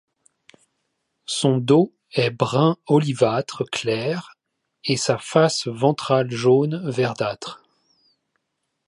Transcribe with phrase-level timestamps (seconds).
[1.27, 4.33] Son dos est brun olivâtre clair
[4.83, 7.61] et sa face ventrale jaune verdâtre.